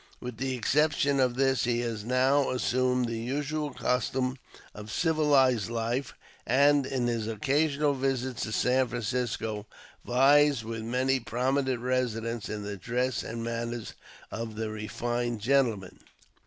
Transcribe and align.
With 0.19 0.37
the 0.37 0.55
exception 0.55 1.19
of 1.19 1.35
this, 1.35 1.65
he 1.65 1.81
has 1.81 2.03
now 2.03 2.49
assumed 2.49 3.05
the 3.07 3.19
usual 3.19 3.69
costume 3.71 4.39
of 4.73 4.91
civilized 4.91 5.69
life, 5.69 6.15
and, 6.43 6.87
in 6.87 7.05
his 7.05 7.27
occasional 7.27 7.93
visits 7.93 8.41
to 8.41 8.51
San 8.51 8.87
Francisco, 8.87 9.67
vies 10.03 10.63
with 10.65 10.81
many 10.81 11.19
prominent 11.19 11.81
residents 11.81 12.49
in 12.49 12.63
the 12.63 12.77
dress 12.77 13.21
and 13.21 13.43
manners 13.43 13.93
of 14.31 14.55
the 14.55 14.71
refined 14.71 15.39
gentleman. 15.39 15.99